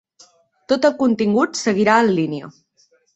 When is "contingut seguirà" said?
1.01-1.99